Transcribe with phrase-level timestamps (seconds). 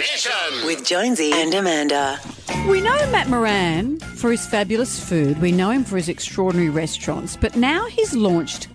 [0.00, 0.64] Mission.
[0.64, 2.18] With Jonesy and Amanda.
[2.66, 5.38] We know Matt Moran for his fabulous food.
[5.42, 7.36] We know him for his extraordinary restaurants.
[7.36, 8.68] But now he's launched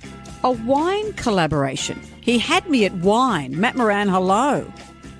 [0.43, 1.99] a wine collaboration.
[2.21, 3.59] He had me at wine.
[3.59, 4.71] Matt Moran, hello.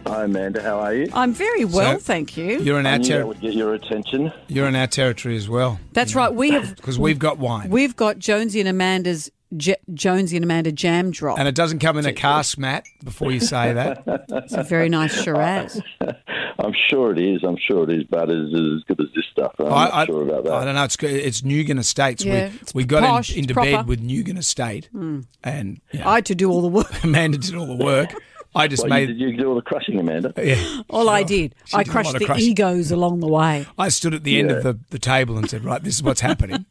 [0.06, 0.62] Hi, Amanda.
[0.62, 1.10] How are you?
[1.12, 2.60] I'm very well, So- thank you.
[2.60, 4.32] You're in I our knew that ter- would get your attention.
[4.48, 6.32] you're in our territory as well That's right.
[6.32, 10.72] We have because we've got wine, we've got Jonesy and Amanda's J- Jonesy and Amanda
[10.72, 11.38] jam drop.
[11.40, 12.86] and it doesn't come in a cask, Matt.
[13.04, 15.82] Before you say that, It's a very nice Shiraz.
[16.60, 17.44] I'm sure it is.
[17.44, 19.54] I'm sure it is, but it's as good as this stuff.
[19.60, 20.54] I'm I, not I, sure about that.
[20.54, 20.84] I don't know.
[20.84, 21.12] It's good.
[21.12, 22.24] It's Nugan Estates.
[22.24, 25.22] Yeah, we it's we got posh, in, into bed with Nugan Estate, hmm.
[25.44, 26.88] and yeah, I had to do all the work.
[27.04, 28.14] Amanda did all the work.
[28.58, 29.10] I just Well, made.
[29.10, 30.32] you, did you do all the crushing, Amanda?
[30.38, 32.46] yeah, All I did, She I did crushed the crushing.
[32.52, 33.66] egos along the way.
[33.78, 36.22] I stood at the end of the, the table and said, "Right, this is what's
[36.22, 36.66] happening."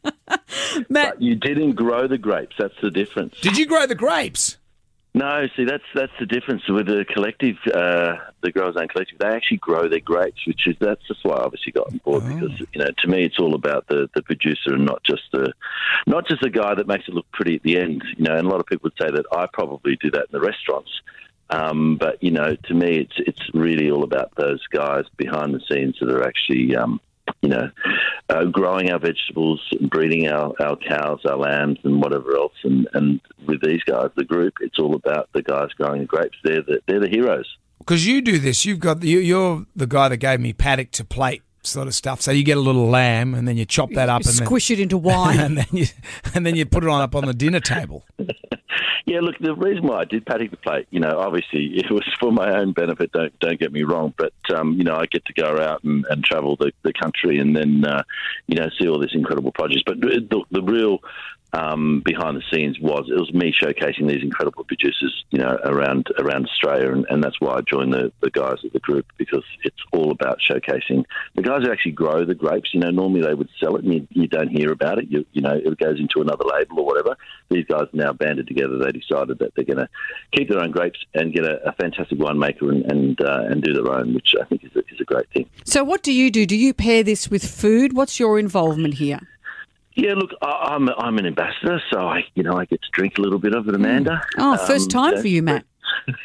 [0.89, 2.55] Matt, You didn't grow the grapes.
[2.57, 3.39] That's the difference.
[3.41, 4.57] Did you grow the grapes?
[5.13, 9.17] No, see, that's that's the difference with the collective, uh, the growers own collective.
[9.17, 12.23] They actually grow their grapes, which is that's just why I obviously got on board
[12.25, 12.33] Oh.
[12.33, 15.53] because you know to me it's all about the, the producer and not just the
[16.05, 18.03] not just the guy that makes it look pretty at the end.
[18.17, 20.31] You know, and a lot of people would say that I probably do that in
[20.33, 20.91] the restaurants.
[21.49, 25.61] Um, but you know, to me, it's it's really all about those guys behind the
[25.71, 26.99] scenes that are actually, um,
[27.41, 27.69] you know,
[28.29, 32.53] uh, growing our vegetables, breeding our, our cows, our lambs, and whatever else.
[32.63, 36.37] And, and with these guys, the group, it's all about the guys growing the grapes.
[36.43, 37.57] They're the, they're the heroes.
[37.79, 38.65] Because you do this.
[38.65, 42.21] You've got you, you're the guy that gave me paddock to plate sort of stuff.
[42.21, 44.71] So you get a little lamb and then you chop that up and then, squish
[44.71, 45.39] it into wine.
[45.41, 45.85] and then you
[46.33, 48.05] and then you put it on up on the dinner table.
[49.15, 52.03] Yeah, look, the reason why I did paddock the plate, you know, obviously it was
[52.19, 53.13] for my own benefit.
[53.13, 56.05] Don't don't get me wrong, but um, you know, I get to go out and,
[56.09, 58.03] and travel the, the country and then uh,
[58.47, 59.83] you know see all this incredible produce.
[59.85, 60.99] But the, the real
[61.55, 66.07] um, behind the scenes was it was me showcasing these incredible producers, you know, around
[66.19, 69.43] around Australia, and, and that's why I joined the, the guys of the group because
[69.63, 72.73] it's all about showcasing the guys who actually grow the grapes.
[72.73, 75.05] You know, normally they would sell it and you, you don't hear about it.
[75.09, 77.15] You, you know, it goes into another label or whatever.
[77.49, 78.77] These guys now banded together.
[78.77, 79.89] They decided that they're going to
[80.35, 83.73] keep their own grapes and get a, a fantastic winemaker and and, uh, and do
[83.73, 85.49] their own, which I think is a, is a great thing.
[85.63, 86.45] so, what do you do?
[86.45, 87.93] Do you pair this with food?
[87.93, 89.19] What's your involvement here?
[89.95, 93.17] Yeah, look, I, I'm I'm an ambassador, so I you know I get to drink
[93.17, 94.21] a little bit of it, Amanda.
[94.37, 95.65] Oh, first Um, time for you, Matt.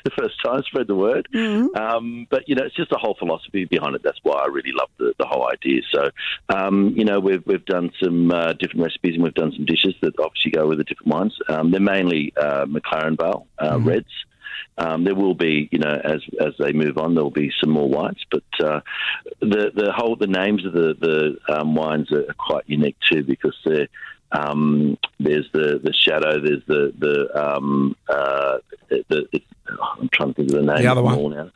[0.04, 1.28] the first time, spread the word.
[1.76, 4.02] Um, but you know, it's just the whole philosophy behind it.
[4.02, 5.82] That's why I really love the, the whole idea.
[5.94, 6.10] So,
[6.48, 9.94] um, you know, we've we've done some uh, different recipes and we've done some dishes
[10.02, 11.36] that obviously go with the different wines.
[11.48, 14.08] Um, they're mainly uh, McLaren Vale uh, reds.
[14.78, 17.70] Um, there will be, you know, as as they move on, there will be some
[17.70, 18.24] more whites.
[18.30, 18.80] But uh,
[19.40, 23.56] the the whole the names of the the um, wines are quite unique too because
[23.64, 23.88] they're
[24.32, 26.40] um, there's the, the shadow.
[26.40, 30.62] There's the the, um, uh, the, the it's, oh, I'm trying to think of the
[30.72, 30.82] name.
[30.82, 31.30] The other one.
[31.32, 31.50] now.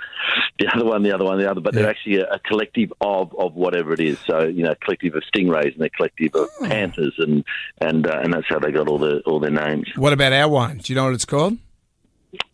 [0.59, 1.60] The other one, the other one, the other.
[1.60, 1.82] But Yeah.
[1.82, 4.19] they're actually a, a collective of, of whatever it is.
[4.26, 6.66] So you know, a collective of stingrays and a collective of Oh.
[6.66, 7.44] panthers, and
[7.81, 9.88] and uh, and that's how they got all the all their names.
[9.97, 10.78] What about our wine?
[10.78, 11.59] Do you know what it's called?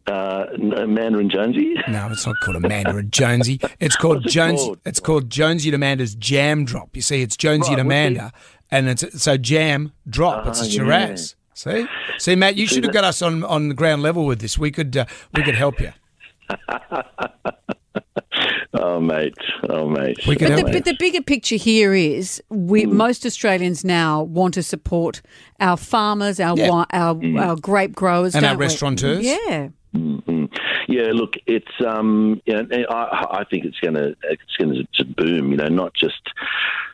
[0.07, 1.75] Uh, Mandarin Jonesy.
[1.89, 3.61] No, it's not called Amanda and Jonesy.
[3.79, 4.59] It's called it Jones.
[4.61, 4.81] called?
[4.85, 6.97] It's called Jonesy and Amanda's Jam Drop.
[6.97, 8.33] You see, it's Jonesy Right, and Amanda,
[8.73, 10.47] and it's so Jam Drop.
[10.49, 11.17] it's Ah, a yeah.
[11.55, 11.87] See,
[12.19, 14.59] see, Matt, you should have got us on, on the ground level with this.
[14.59, 15.05] We could uh,
[15.35, 15.93] we could help you.
[18.73, 19.35] Oh mate,
[19.69, 20.19] oh mate.
[20.29, 22.93] We But the, help but the bigger picture here is we Mm.
[22.93, 25.23] most Australians now want to support
[25.59, 26.67] our farmers, our Yeah.
[26.67, 27.41] wi- our, Mm.
[27.41, 28.67] our grape growers, And our we?
[28.67, 29.25] restaurateurs.
[29.27, 29.69] Yeah.
[29.95, 30.49] Mhm.
[30.87, 35.51] Yeah, look, it's um, yeah, I, I think it's going to it's going to boom.
[35.51, 36.21] You know, not just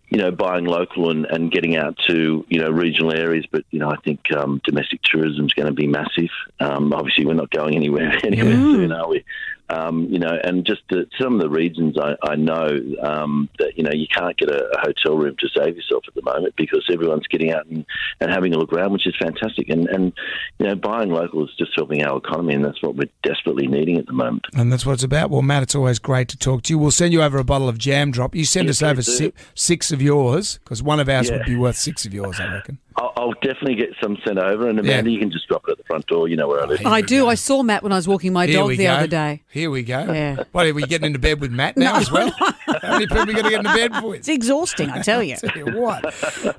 [0.08, 3.78] you know buying local and, and getting out to you know regional areas, but you
[3.80, 6.30] know I think um, domestic tourism is going to be massive.
[6.58, 9.22] Um, obviously, we're not going anywhere anywhere soon, are we?
[9.68, 12.68] Um, you know, and just the, some of the reasons I, I know
[13.02, 16.14] um, that you know you can't get a, a hotel room to save yourself at
[16.14, 17.84] the moment because everyone's getting out and,
[18.20, 19.68] and having a look around, which is fantastic.
[19.68, 20.12] And and
[20.60, 23.98] you know, buying local is just helping our economy, and that's what we're desperately needing
[23.98, 24.44] at the moment.
[24.54, 25.30] And that's what it's about.
[25.30, 26.78] Well, Matt, it's always great to talk to you.
[26.78, 28.36] We'll send you over a bottle of Jam Drop.
[28.36, 31.38] You send Yeah, us over si- six of yours because one of ours Yeah.
[31.38, 32.78] would be worth six of yours, I reckon.
[32.98, 35.14] I'll, I'll definitely get some sent over, and Amanda, Yeah.
[35.14, 36.28] you can just drop it at the front door.
[36.28, 36.78] You know where I live.
[36.80, 37.20] Here I do.
[37.22, 37.28] go.
[37.28, 38.90] I saw Matt when I was walking my Here dog the go.
[38.92, 39.42] other day.
[39.50, 40.00] Here we go.
[40.12, 40.44] Yeah.
[40.52, 42.30] What are we getting into bed with Matt now as well?
[42.32, 44.16] How many people are we going to get into bed with?
[44.20, 45.36] It's exhausting, I tell you.
[45.46, 46.14] Tell you what.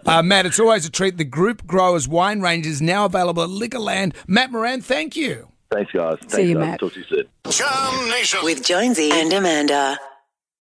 [0.06, 1.18] Uh, Matt, it's always a treat.
[1.18, 4.14] The Group Growers Wine Range is now available at Liquorland.
[4.28, 5.48] Matt Moran, thank you.
[5.72, 6.18] Thanks, guys.
[6.22, 6.62] Thanks, you, guys.
[6.62, 6.80] Matt.
[6.80, 7.24] Talk to you soon.
[7.50, 8.40] Jam Nation.
[8.44, 9.98] With Jonesy and Amanda.